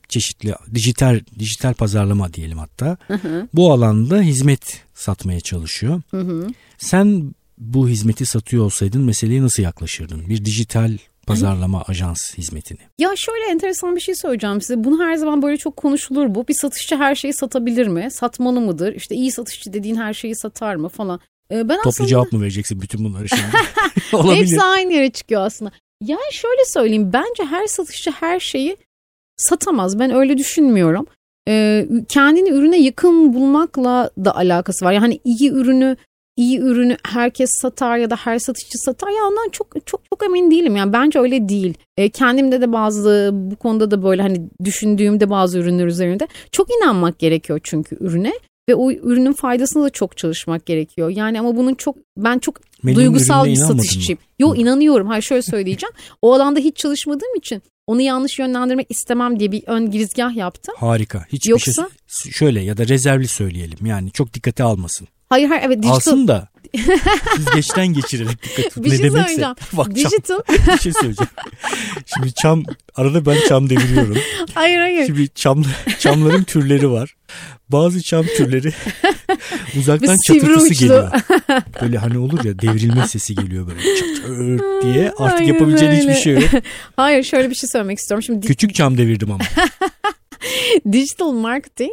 Çeşitli 0.09 0.55
dijital 0.75 1.21
dijital 1.39 1.75
pazarlama 1.75 2.35
diyelim 2.35 2.59
hatta. 2.59 2.97
Aha. 3.09 3.49
Bu 3.55 3.73
alanda 3.73 4.21
hizmet 4.21 4.85
satmaya 4.95 5.41
çalışıyor. 5.41 6.03
Hı 6.11 6.21
hı. 6.21 6.47
Sen 6.79 7.35
bu 7.59 7.89
hizmeti 7.89 8.27
satıyor 8.27 8.65
olsaydın 8.65 9.03
meseleye 9.05 9.43
nasıl 9.43 9.63
yaklaşırdın? 9.63 10.29
Bir 10.29 10.45
dijital 10.45 10.99
pazarlama 11.27 11.83
ajans 11.89 12.35
hizmetini. 12.39 12.79
Ya 12.99 13.11
şöyle 13.17 13.45
enteresan 13.51 13.97
bir 13.97 14.01
şey 14.01 14.15
söyleyeceğim 14.15 14.61
size. 14.61 14.85
Bunu 14.85 15.05
her 15.05 15.15
zaman 15.15 15.43
böyle 15.43 15.57
çok 15.57 15.77
konuşulur 15.77 16.35
bu. 16.35 16.49
Bir 16.49 16.55
satışçı 16.55 16.97
her 16.97 17.15
şeyi 17.15 17.35
satabilir 17.35 17.87
mi? 17.87 18.09
Satmalı 18.11 18.61
mıdır? 18.61 18.95
İşte 18.95 19.15
iyi 19.15 19.33
satışçı 19.33 19.73
dediğin 19.73 19.97
her 19.97 20.15
şeyi 20.15 20.37
satar 20.37 20.75
mı 20.75 20.89
falan. 20.89 21.21
E, 21.51 21.69
ben 21.69 21.77
Toplu 21.77 21.89
aslında... 21.89 22.09
cevap 22.09 22.33
mı 22.33 22.41
vereceksin 22.41 22.81
bütün 22.81 23.05
bunları 23.05 23.29
şimdi? 23.29 23.43
Olabilir. 24.13 24.37
Hepsi 24.37 24.63
aynı 24.63 24.93
yere 24.93 25.11
çıkıyor 25.11 25.43
aslında. 25.43 25.73
Yani 26.07 26.33
şöyle 26.33 26.65
söyleyeyim 26.65 27.11
bence 27.13 27.45
her 27.45 27.67
satışçı 27.67 28.11
her 28.11 28.41
şeyi 28.41 28.77
satamaz. 29.37 29.99
Ben 29.99 30.15
öyle 30.15 30.39
düşünmüyorum. 30.39 31.07
Ee, 31.49 31.87
kendini 32.09 32.51
ürüne 32.51 32.79
yakın 32.83 33.35
bulmakla 33.35 34.11
da 34.25 34.37
alakası 34.37 34.85
var. 34.85 34.93
Yani 34.93 35.21
iyi 35.25 35.51
ürünü 35.51 35.97
iyi 36.37 36.59
ürünü 36.59 36.97
herkes 37.05 37.51
satar 37.61 37.97
ya 37.97 38.11
da 38.11 38.17
her 38.17 38.39
satışçı 38.39 38.79
satar 38.79 39.09
ya 39.09 39.25
ondan 39.25 39.49
çok 39.49 39.87
çok 39.87 40.01
çok 40.11 40.25
emin 40.25 40.51
değilim 40.51 40.77
yani 40.77 40.93
bence 40.93 41.19
öyle 41.19 41.49
değil. 41.49 41.75
E, 41.97 42.09
kendimde 42.09 42.61
de 42.61 42.73
bazı 42.73 43.31
bu 43.33 43.57
konuda 43.57 43.91
da 43.91 44.03
böyle 44.03 44.23
hani 44.23 44.49
düşündüğümde 44.65 45.31
bazı 45.31 45.59
ürünler 45.59 45.87
üzerinde 45.87 46.29
çok 46.53 46.69
inanmak 46.77 47.19
gerekiyor 47.19 47.61
çünkü 47.63 47.97
ürüne 48.01 48.33
ve 48.69 48.75
o 48.75 48.93
ürünün 48.93 49.33
faydasına 49.33 49.83
da 49.85 49.91
çok 49.91 50.17
çalışmak 50.17 50.67
gerekiyor. 50.67 51.09
Yani 51.11 51.41
ama 51.41 51.57
bunun 51.57 51.75
çok 51.75 51.97
ben 52.17 52.39
çok 52.39 52.61
Melih'in 52.83 52.97
duygusal 53.01 53.45
bir 53.45 53.57
satışçıyım. 53.57 54.19
Yo 54.39 54.55
inanıyorum. 54.55 55.07
Hayır 55.07 55.23
şöyle 55.23 55.43
söyleyeceğim. 55.43 55.93
o 56.23 56.33
alanda 56.35 56.61
hiç 56.61 56.77
çalışmadığım 56.77 57.35
için 57.37 57.63
onu 57.87 58.01
yanlış 58.01 58.39
yönlendirmek 58.39 58.87
istemem 58.91 59.41
diye 59.41 59.53
bir 59.53 59.63
ön 59.67 59.91
girizgah 59.91 60.37
yaptım. 60.37 60.75
Harika. 60.79 61.25
Hiçbir 61.33 61.51
Yoksa- 61.51 61.89
şey 62.23 62.33
şöyle 62.33 62.61
ya 62.61 62.77
da 62.77 62.89
rezervli 62.89 63.29
söyleyelim. 63.29 63.87
Yani 63.87 64.11
çok 64.13 64.35
dikkate 64.35 64.63
almasın. 64.65 65.09
Hayır 65.29 65.49
hayır 65.49 65.63
evet 65.67 65.77
digital 65.79 65.95
Alsın 65.97 66.29
da 66.29 66.49
süzgeçten 67.37 67.87
geçirerek 67.87 68.43
dikkat 68.57 68.77
Bir 68.85 68.91
ne 68.91 68.97
şey 68.97 69.05
demekse. 69.05 69.23
söyleyeceğim. 69.29 69.55
Bak 69.73 69.87
çam, 69.87 69.95
digital 69.95 70.39
bir 70.75 70.79
şey 70.79 70.93
söyleyeceğim. 70.93 71.31
Şimdi 72.15 72.33
çam 72.35 72.63
arada 72.95 73.27
ben 73.27 73.37
çam 73.49 73.71
deviriyorum. 73.71 74.17
hayır 74.55 74.79
hayır. 74.79 75.07
Şimdi 75.07 75.29
çam, 75.35 75.65
çamların 75.99 76.43
türleri 76.45 76.91
var. 76.91 77.15
Bazı 77.73 78.03
çam 78.03 78.25
türleri 78.37 78.73
uzaktan 79.79 80.17
uçlu. 80.31 80.69
geliyor. 80.75 81.11
Böyle 81.83 81.99
hani 81.99 82.19
olur 82.19 82.45
ya 82.45 82.59
devrilme 82.59 83.09
sesi 83.09 83.35
geliyor 83.35 83.67
böyle 83.67 83.81
çatır 83.97 84.39
diye. 84.83 85.11
Artık 85.19 85.41
Aynen 85.41 85.53
yapabileceğin 85.53 85.93
hiçbir 85.93 86.09
öyle. 86.09 86.21
şey 86.21 86.35
yok. 86.35 86.43
Hayır 86.97 87.23
şöyle 87.23 87.51
bir 87.51 87.55
şey 87.55 87.69
söylemek 87.69 87.99
istiyorum. 87.99 88.23
Şimdi 88.23 88.43
di- 88.43 88.47
Küçük 88.47 88.75
çam 88.75 88.99
devirdim 88.99 89.31
ama. 89.31 89.45
digital 90.93 91.33
marketing, 91.33 91.93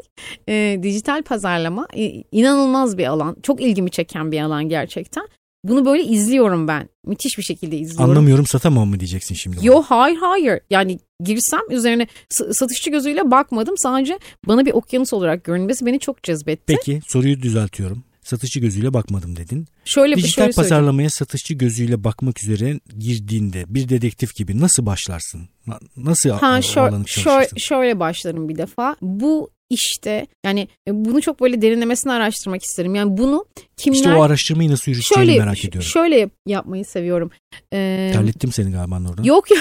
e, 0.49 0.79
dijital 0.83 1.21
pazarlama 1.23 1.87
e, 1.97 2.23
inanılmaz 2.31 2.97
bir 2.97 3.05
alan. 3.05 3.35
Çok 3.43 3.61
ilgimi 3.61 3.91
çeken 3.91 4.31
bir 4.31 4.41
alan 4.41 4.69
gerçekten. 4.69 5.27
Bunu 5.63 5.85
böyle 5.85 6.03
izliyorum 6.03 6.67
ben. 6.67 6.89
Müthiş 7.05 7.37
bir 7.37 7.43
şekilde 7.43 7.77
izliyorum. 7.77 8.09
Anlamıyorum 8.09 8.45
satamam 8.45 8.89
mı 8.89 8.99
diyeceksin 8.99 9.35
şimdi. 9.35 9.57
Yo 9.67 9.81
hayır 9.81 10.17
hayır. 10.17 10.59
Yani 10.69 10.99
girsem 11.23 11.61
üzerine 11.71 12.07
satışçı 12.29 12.89
gözüyle 12.91 13.31
bakmadım. 13.31 13.75
Sadece 13.77 14.19
bana 14.47 14.65
bir 14.65 14.71
okyanus 14.71 15.13
olarak 15.13 15.43
görünmesi 15.43 15.85
beni 15.85 15.99
çok 15.99 16.23
cezbetti. 16.23 16.63
Peki 16.75 17.01
soruyu 17.07 17.41
düzeltiyorum. 17.41 18.03
Satışçı 18.23 18.59
gözüyle 18.59 18.93
bakmadım 18.93 19.35
dedin. 19.35 19.67
Şöyle 19.85 20.15
bir 20.15 20.23
Dijital 20.23 20.43
şöyle 20.43 20.51
pazarlamaya 20.55 21.09
satışçı 21.09 21.53
gözüyle 21.53 22.03
bakmak 22.03 22.43
üzere 22.43 22.79
girdiğinde 22.99 23.63
bir 23.67 23.89
dedektif 23.89 24.35
gibi 24.35 24.59
nasıl 24.59 24.85
başlarsın? 24.85 25.49
Na- 25.67 25.79
Nasıl 25.97 26.29
Ha 26.29 26.59
şö- 26.59 26.79
alanı 26.79 27.03
şö- 27.03 27.59
şöyle 27.59 27.99
başlarım 27.99 28.49
bir 28.49 28.57
defa. 28.57 28.95
Bu 29.01 29.49
işte 29.69 30.27
yani 30.45 30.67
e, 30.87 30.91
bunu 31.05 31.21
çok 31.21 31.41
böyle 31.41 31.61
derinlemesine 31.61 32.11
araştırmak 32.13 32.63
isterim. 32.63 32.95
Yani 32.95 33.17
bunu 33.17 33.45
kimler 33.77 33.97
İşte 33.97 34.13
o 34.13 34.21
araştırmayı 34.21 34.71
nasıl 34.71 34.91
yürüteceğini 34.91 35.27
şöyle 35.27 35.39
merak 35.45 35.65
ediyorum. 35.65 35.89
şöyle 35.89 36.17
yap- 36.19 36.31
yapmayı 36.47 36.85
seviyorum. 36.85 37.31
Ee, 37.73 38.09
Terlettim 38.13 38.51
seni 38.51 38.71
galiba 38.71 38.99
Nurdan. 38.99 39.23
yok 39.23 39.51
yok. 39.51 39.59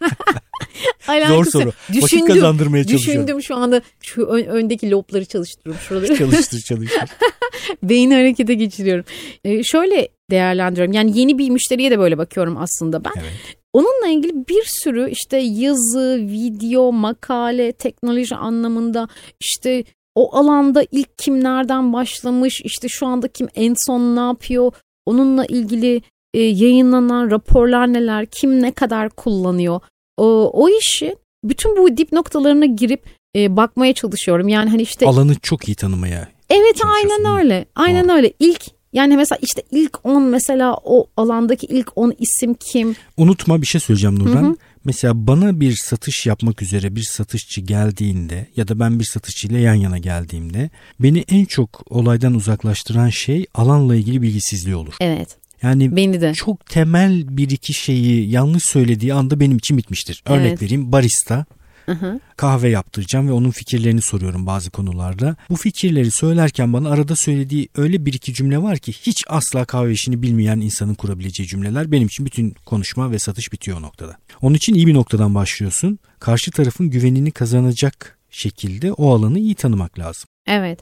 Zor 1.28 1.44
soru. 1.44 1.64
yok. 1.64 1.74
Vakit 1.90 2.02
Düşündüm. 2.04 2.26
kazandırmaya 2.26 2.84
çalışıyorum. 2.84 3.22
Düşündüm 3.26 3.42
şu 3.42 3.56
anda 3.56 3.82
şu 4.02 4.22
ön- 4.26 4.44
öndeki 4.46 4.90
lobları 4.90 5.24
çalıştırıyorum. 5.24 5.82
Şuraları 5.88 6.16
çalıştır 6.18 6.60
çalıştır. 6.60 7.10
beyni 7.82 8.14
harekete 8.14 8.54
geçiriyorum. 8.54 9.04
Ee, 9.44 9.62
şöyle 9.62 10.08
değerlendiriyorum. 10.30 10.92
Yani 10.92 11.18
yeni 11.18 11.38
bir 11.38 11.50
müşteriye 11.50 11.90
de 11.90 11.98
böyle 11.98 12.18
bakıyorum 12.18 12.56
aslında 12.56 13.04
ben. 13.04 13.12
Evet. 13.16 13.32
Onunla 13.74 14.08
ilgili 14.08 14.48
bir 14.48 14.64
sürü 14.66 15.10
işte 15.10 15.36
yazı, 15.36 16.18
video, 16.20 16.92
makale, 16.92 17.72
teknoloji 17.72 18.36
anlamında 18.36 19.08
işte 19.40 19.84
o 20.14 20.36
alanda 20.36 20.86
ilk 20.90 21.18
kim 21.18 21.44
nereden 21.44 21.92
başlamış, 21.92 22.60
işte 22.64 22.88
şu 22.88 23.06
anda 23.06 23.28
kim 23.28 23.48
en 23.54 23.74
son 23.86 24.16
ne 24.16 24.20
yapıyor, 24.20 24.72
onunla 25.06 25.46
ilgili 25.46 26.02
e, 26.34 26.40
yayınlanan 26.40 27.30
raporlar 27.30 27.92
neler, 27.92 28.26
kim 28.26 28.62
ne 28.62 28.72
kadar 28.72 29.10
kullanıyor. 29.10 29.80
O, 30.16 30.50
o 30.52 30.68
işi 30.68 31.16
bütün 31.44 31.76
bu 31.76 31.96
dip 31.96 32.12
noktalarına 32.12 32.66
girip 32.66 33.04
e, 33.36 33.56
bakmaya 33.56 33.92
çalışıyorum. 33.92 34.48
Yani 34.48 34.70
hani 34.70 34.82
işte 34.82 35.06
Alanı 35.06 35.34
çok 35.34 35.68
iyi 35.68 35.74
tanımaya. 35.74 36.28
Evet 36.50 36.80
aynen 36.84 37.38
öyle. 37.38 37.66
Aynen 37.74 38.08
öyle. 38.08 38.32
İlk 38.38 38.64
yani 38.94 39.16
mesela 39.16 39.38
işte 39.42 39.62
ilk 39.70 40.06
10 40.06 40.22
mesela 40.22 40.76
o 40.84 41.06
alandaki 41.16 41.66
ilk 41.66 41.92
10 41.96 42.14
isim 42.18 42.54
kim? 42.54 42.96
Unutma 43.16 43.62
bir 43.62 43.66
şey 43.66 43.80
söyleyeceğim. 43.80 44.26
Hı 44.26 44.38
hı. 44.38 44.56
Mesela 44.84 45.26
bana 45.26 45.60
bir 45.60 45.76
satış 45.76 46.26
yapmak 46.26 46.62
üzere 46.62 46.96
bir 46.96 47.02
satışçı 47.02 47.60
geldiğinde 47.60 48.46
ya 48.56 48.68
da 48.68 48.80
ben 48.80 48.98
bir 48.98 49.04
satışçıyla 49.04 49.58
yan 49.58 49.74
yana 49.74 49.98
geldiğimde 49.98 50.70
beni 51.00 51.24
en 51.28 51.44
çok 51.44 51.82
olaydan 51.90 52.34
uzaklaştıran 52.34 53.08
şey 53.10 53.46
alanla 53.54 53.96
ilgili 53.96 54.22
bilgisizliği 54.22 54.76
olur. 54.76 54.94
Evet. 55.00 55.36
Yani 55.62 55.96
Beni 55.96 56.20
de. 56.20 56.34
çok 56.34 56.66
temel 56.66 57.36
bir 57.36 57.50
iki 57.50 57.74
şeyi 57.74 58.30
yanlış 58.30 58.62
söylediği 58.64 59.14
anda 59.14 59.40
benim 59.40 59.56
için 59.56 59.78
bitmiştir. 59.78 60.22
Örnek 60.26 60.46
Evet. 60.48 60.62
vereyim 60.62 60.92
barista 60.92 61.44
Hı 61.86 61.92
hı. 61.92 62.20
kahve 62.36 62.68
yaptıracağım 62.68 63.28
ve 63.28 63.32
onun 63.32 63.50
fikirlerini 63.50 64.02
soruyorum 64.02 64.46
bazı 64.46 64.70
konularda. 64.70 65.36
Bu 65.50 65.56
fikirleri 65.56 66.10
söylerken 66.10 66.72
bana 66.72 66.90
arada 66.90 67.16
söylediği 67.16 67.68
öyle 67.76 68.06
bir 68.06 68.12
iki 68.12 68.34
cümle 68.34 68.62
var 68.62 68.78
ki 68.78 68.92
hiç 68.92 69.24
asla 69.28 69.64
kahve 69.64 69.92
işini 69.92 70.22
bilmeyen 70.22 70.60
insanın 70.60 70.94
kurabileceği 70.94 71.48
cümleler. 71.48 71.92
Benim 71.92 72.06
için 72.06 72.26
bütün 72.26 72.54
konuşma 72.66 73.10
ve 73.10 73.18
satış 73.18 73.52
bitiyor 73.52 73.78
o 73.78 73.82
noktada. 73.82 74.16
Onun 74.42 74.54
için 74.54 74.74
iyi 74.74 74.86
bir 74.86 74.94
noktadan 74.94 75.34
başlıyorsun. 75.34 75.98
Karşı 76.18 76.50
tarafın 76.50 76.90
güvenini 76.90 77.30
kazanacak 77.30 78.18
şekilde 78.30 78.92
o 78.92 79.14
alanı 79.14 79.38
iyi 79.38 79.54
tanımak 79.54 79.98
lazım. 79.98 80.28
Evet. 80.46 80.80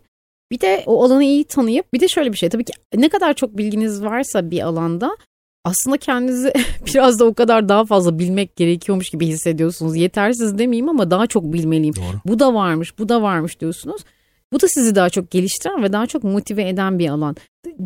Bir 0.51 0.61
de 0.61 0.83
o 0.87 1.05
alanı 1.05 1.25
iyi 1.25 1.45
tanıyıp 1.45 1.93
bir 1.95 2.01
de 2.01 2.09
şöyle 2.09 2.33
bir 2.33 2.37
şey 2.37 2.49
tabii 2.49 2.65
ki 2.65 2.73
ne 2.95 3.09
kadar 3.09 3.35
çok 3.35 3.59
bilginiz 3.59 4.03
varsa 4.03 4.51
bir 4.51 4.61
alanda 4.61 5.17
aslında 5.65 5.97
kendinizi 5.97 6.53
biraz 6.87 7.19
da 7.19 7.25
o 7.25 7.35
kadar 7.35 7.69
daha 7.69 7.85
fazla 7.85 8.19
bilmek 8.19 8.57
gerekiyormuş 8.57 9.11
gibi 9.11 9.27
hissediyorsunuz. 9.27 9.97
Yetersiz 9.97 10.59
demeyeyim 10.59 10.89
ama 10.89 11.11
daha 11.11 11.27
çok 11.27 11.53
bilmeliyim. 11.53 11.97
Doğru. 11.97 12.21
Bu 12.27 12.39
da 12.39 12.55
varmış, 12.55 12.99
bu 12.99 13.09
da 13.09 13.23
varmış 13.23 13.61
diyorsunuz. 13.61 14.03
Bu 14.53 14.61
da 14.61 14.69
sizi 14.69 14.95
daha 14.95 15.11
çok 15.11 15.31
geliştiren 15.31 15.83
ve 15.83 15.93
daha 15.93 16.07
çok 16.07 16.25
motive 16.25 16.69
eden 16.69 16.99
bir 16.99 17.09
alan. 17.09 17.37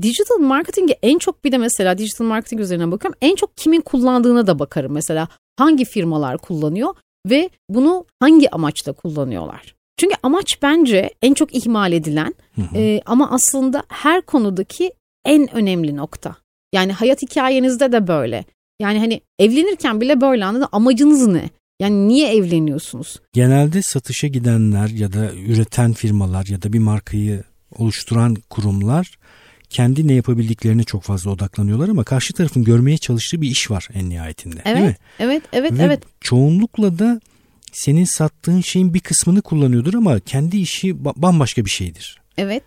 Digital 0.02 0.38
marketing'e 0.38 0.99
en 1.02 1.18
çok 1.18 1.45
bir 1.45 1.52
de 1.52 1.59
mesela 1.59 1.99
digital 1.99 2.25
marketing 2.25 2.61
üzerine 2.61 2.90
bakıyorum. 2.90 3.18
En 3.23 3.35
çok 3.35 3.56
kimin 3.56 3.80
kullandığına 3.80 4.47
da 4.47 4.59
bakarım 4.59 4.92
mesela. 4.92 5.28
Hangi 5.59 5.85
firmalar 5.85 6.38
kullanıyor 6.38 6.95
ve 7.30 7.50
bunu 7.68 8.04
hangi 8.21 8.50
amaçla 8.50 8.92
kullanıyorlar? 8.92 9.76
Çünkü 9.97 10.14
amaç 10.23 10.62
bence 10.62 11.11
en 11.23 11.35
çok 11.35 11.54
ihmal 11.54 11.92
edilen 11.92 12.35
Hı 12.54 12.62
hı. 12.62 12.78
e, 12.78 13.00
ama 13.06 13.30
aslında 13.30 13.83
her 13.88 14.23
konudaki 14.23 14.92
en 15.25 15.56
önemli 15.56 15.97
nokta. 15.97 16.37
Yani 16.73 16.93
hayat 16.93 17.23
hikayenizde 17.23 17.93
de 17.93 18.09
böyle. 18.09 18.45
Yani 18.81 18.99
hani 18.99 19.21
evlenirken 19.39 20.01
bile 20.01 20.21
böyle 20.21 20.45
anladın. 20.45 20.69
Amacınız 20.73 21.27
ne? 21.27 21.51
Yani 21.81 22.09
niye 22.09 22.37
evleniyorsunuz? 22.37 23.21
Genelde 23.33 23.83
satışa 23.83 24.27
gidenler 24.27 24.89
ya 24.89 25.13
da 25.13 25.35
üreten 25.35 25.93
firmalar 25.93 26.47
ya 26.47 26.63
da 26.63 26.73
bir 26.73 26.79
markayı 26.79 27.45
oluşturan 27.79 28.35
kurumlar 28.51 29.19
kendi 29.71 30.09
ne 30.09 30.13
yapabildiklerine 30.13 30.85
çok 30.85 31.03
fazla 31.03 31.31
odaklanıyorlar 31.31 31.89
ama 31.89 32.05
karşı 32.05 32.35
tarafın 32.35 32.65
görmeye 32.65 32.99
çalıştığı 32.99 33.43
bir 33.43 33.51
iş 33.51 33.71
var 33.71 33.89
en 33.95 34.11
nihayetinde. 34.11 34.65
Değil 34.65 34.77
mi? 34.77 34.83
Evet, 34.83 34.97
evet, 35.19 35.43
evet, 35.53 35.73
Ve 35.73 35.83
evet. 35.83 36.03
çoğunlukla 36.21 36.99
da 36.99 37.21
senin 37.73 38.05
sattığın 38.05 38.61
şeyin 38.61 38.95
bir 38.95 39.01
kısmını 39.01 39.43
kullanıyordur 39.43 39.95
ama 39.95 40.21
kendi 40.21 40.57
işi 40.57 40.89
ba- 40.89 41.13
bambaşka 41.17 41.65
bir 41.65 41.71
şeydir. 41.71 42.21
Evet. 42.39 42.63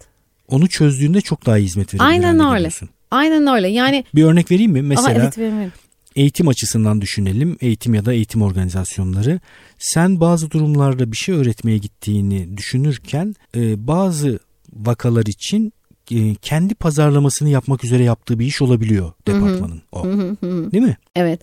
Onu 0.47 0.67
çözdüğünde 0.69 1.21
çok 1.21 1.45
daha 1.45 1.57
iyi 1.57 1.65
hizmet 1.65 1.93
verebilir 1.93 2.09
Aynen 2.09 2.39
öyle. 2.39 2.53
geliyorsun. 2.53 2.89
Aynen 3.11 3.55
öyle. 3.55 3.67
Yani 3.67 4.03
Bir 4.15 4.23
örnek 4.23 4.51
vereyim 4.51 4.71
mi? 4.71 4.81
Mesela 4.81 5.09
Aha, 5.09 5.31
evet, 5.35 5.71
eğitim 6.15 6.47
açısından 6.47 7.01
düşünelim. 7.01 7.57
Eğitim 7.61 7.93
ya 7.93 8.05
da 8.05 8.13
eğitim 8.13 8.41
organizasyonları. 8.41 9.39
Sen 9.79 10.19
bazı 10.19 10.51
durumlarda 10.51 11.11
bir 11.11 11.17
şey 11.17 11.35
öğretmeye 11.35 11.77
gittiğini 11.77 12.57
düşünürken 12.57 13.35
e, 13.55 13.87
bazı 13.87 14.39
vakalar 14.73 15.25
için 15.25 15.73
e, 16.11 16.35
kendi 16.35 16.75
pazarlamasını 16.75 17.49
yapmak 17.49 17.83
üzere 17.83 18.03
yaptığı 18.03 18.39
bir 18.39 18.45
iş 18.45 18.61
olabiliyor 18.61 19.11
departmanın. 19.27 19.81
O. 19.91 20.05
Hı 20.05 20.11
hı 20.11 20.35
hı. 20.41 20.71
Değil 20.71 20.83
mi? 20.83 20.97
Evet. 21.15 21.41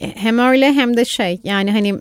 Hem 0.00 0.38
öyle 0.38 0.72
hem 0.72 0.96
de 0.96 1.04
şey 1.04 1.40
yani 1.44 1.70
hani 1.70 1.94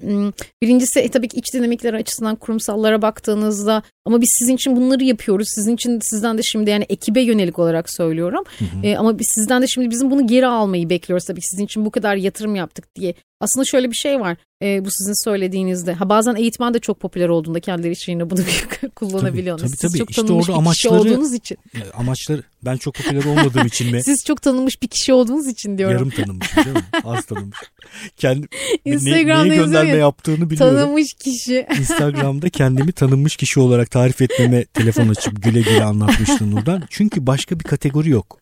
birincisi 0.61 0.99
e, 0.99 1.09
tabii 1.09 1.27
ki 1.27 1.37
iç 1.37 1.53
dinamikleri 1.53 1.95
açısından 1.95 2.35
kurumsallara 2.35 3.01
baktığınızda 3.01 3.83
Ama 4.05 4.21
biz 4.21 4.29
sizin 4.39 4.55
için 4.55 4.75
bunları 4.75 5.03
yapıyoruz. 5.03 5.47
Sizin 5.55 5.75
için 5.75 5.99
sizden 5.99 6.37
de 6.37 6.41
şimdi 6.43 6.69
yani 6.69 6.85
ekibe 6.89 7.21
yönelik 7.21 7.59
olarak 7.59 7.89
söylüyorum. 7.89 8.43
Hı 8.59 8.65
hı. 8.65 8.85
E, 8.85 8.97
ama 8.97 9.19
biz 9.19 9.27
sizden 9.35 9.61
de 9.61 9.67
şimdi 9.67 9.89
bizim 9.89 10.11
bunu 10.11 10.27
geri 10.27 10.47
almayı 10.47 10.89
bekliyoruz 10.89 11.25
tabii 11.25 11.41
ki 11.41 11.47
sizin 11.47 11.65
için 11.65 11.85
bu 11.85 11.91
kadar 11.91 12.15
yatırım 12.15 12.55
yaptık 12.55 12.95
diye. 12.95 13.13
Aslında 13.39 13.65
şöyle 13.65 13.89
bir 13.89 13.95
şey 13.95 14.19
var. 14.19 14.37
E, 14.61 14.85
bu 14.85 14.89
sizin 14.91 15.23
söylediğinizde. 15.23 15.93
Ha 15.93 16.09
bazen 16.09 16.35
eğitmen 16.35 16.73
de 16.73 16.79
çok 16.79 16.99
popüler 16.99 17.29
olduğunda 17.29 17.59
kendileri 17.59 17.93
için 17.93 18.11
yine 18.11 18.29
bunu 18.29 18.39
kullanabiliyor. 18.95 19.57
Tabii, 19.57 19.67
tabii, 19.67 19.77
Siz 19.77 19.91
tabii. 19.91 19.99
çok 19.99 20.09
işte 20.09 20.21
tanınmış 20.21 20.49
orada 20.49 20.61
bir 20.61 20.73
kişi 20.73 20.89
amaçları, 20.89 21.13
olduğunuz 21.13 21.33
için. 21.33 21.57
Amaçları 21.93 22.43
ben 22.65 22.77
çok 22.77 22.93
popüler 22.93 23.23
olmadığım 23.23 23.67
için 23.67 23.91
mi? 23.91 24.03
Siz 24.03 24.25
çok 24.25 24.41
tanınmış 24.41 24.81
bir 24.81 24.87
kişi 24.87 25.13
olduğunuz 25.13 25.47
için 25.47 25.77
diyorum. 25.77 25.95
Yarım 25.95 26.09
tanınmış 26.09 26.55
değil 26.55 26.67
mi? 26.67 26.83
Az 27.03 27.25
tanınmış. 27.25 27.57
Kendi 28.17 28.47
Instagram'da 28.85 29.43
ne, 29.43 29.49
neye 29.49 29.55
gönderme 29.55 29.89
ya, 29.89 29.95
yaptığını 29.95 30.49
biliyorum. 30.49 30.75
Tanınmış 30.75 31.13
kişi. 31.13 31.67
Instagram'da 31.79 32.49
kendimi 32.49 32.91
tanınmış 32.91 33.35
kişi 33.35 33.59
olarak 33.59 33.91
tarif 33.95 34.21
etmeme 34.21 34.65
telefon 34.73 35.09
açıp 35.09 35.43
güle 35.43 35.61
güle 35.61 35.83
anlatmıştım 35.83 36.55
Nurdan. 36.55 36.83
Çünkü 36.89 37.27
başka 37.27 37.59
bir 37.59 37.63
kategori 37.63 38.09
yok. 38.09 38.39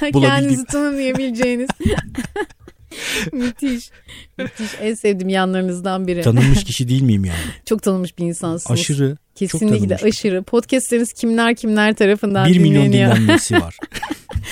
Kendinizi 0.00 0.64
tanımlayabileceğiniz. 0.64 1.68
müthiş. 3.32 3.90
Müthiş. 4.38 4.70
En 4.80 4.94
sevdiğim 4.94 5.28
yanlarınızdan 5.28 6.06
biri. 6.06 6.22
Tanınmış 6.22 6.64
kişi 6.64 6.88
değil 6.88 7.02
miyim 7.02 7.24
yani? 7.24 7.38
Çok 7.66 7.82
tanınmış 7.82 8.18
bir 8.18 8.24
insansınız. 8.24 8.80
Aşırı. 8.80 9.16
Kesinlikle 9.34 9.96
aşırı. 9.96 10.42
Podcastleriniz 10.42 11.12
kimler 11.12 11.54
kimler 11.54 11.94
tarafından 11.94 12.48
Bir 12.48 12.58
milyon 12.58 12.92
dinlenmesi 12.92 13.54
var. 13.54 13.76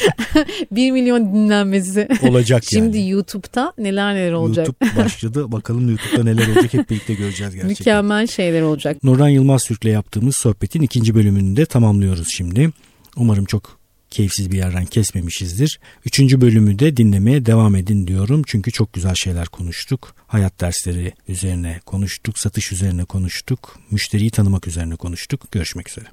bir 0.73 0.91
milyon 0.91 1.35
dinlenmesi. 1.35 2.09
Olacak 2.23 2.65
Şimdi 2.71 2.99
yani. 2.99 3.11
YouTube'da 3.11 3.73
neler 3.79 4.15
neler 4.15 4.33
olacak. 4.33 4.67
YouTube 4.67 5.05
başladı. 5.05 5.53
Bakalım 5.53 5.89
YouTube'da 5.89 6.25
neler 6.25 6.47
olacak 6.47 6.75
hep 6.75 6.91
birlikte 6.91 7.15
göreceğiz 7.15 7.55
gerçekten. 7.55 7.69
Mükemmel 7.69 8.27
şeyler 8.27 8.63
olacak. 8.63 9.05
Nurhan 9.05 9.29
Yılmaz 9.29 9.65
Türk'le 9.65 9.85
yaptığımız 9.85 10.37
sohbetin 10.37 10.83
ikinci 10.83 11.15
bölümünü 11.15 11.57
de 11.57 11.67
tamamlıyoruz 11.67 12.29
şimdi. 12.31 12.71
Umarım 13.17 13.45
çok 13.45 13.79
keyifsiz 14.11 14.51
bir 14.51 14.57
yerden 14.57 14.87
kesmemişizdir. 14.87 15.81
Üçüncü 16.05 16.41
bölümü 16.41 16.79
de 16.79 16.97
dinlemeye 16.97 17.47
devam 17.47 17.77
edin 17.77 18.07
diyorum. 18.07 18.43
Çünkü 18.47 18.73
çok 18.73 18.93
güzel 18.93 19.15
şeyler 19.15 19.47
konuştuk. 19.47 20.15
Hayat 20.27 20.61
dersleri 20.61 21.13
üzerine 21.29 21.81
konuştuk, 21.87 22.39
satış 22.39 22.73
üzerine 22.73 23.05
konuştuk, 23.05 23.79
müşteriyi 23.91 24.31
tanımak 24.31 24.67
üzerine 24.67 24.97
konuştuk. 24.97 25.53
Görüşmek 25.53 25.89
üzere. 25.91 26.07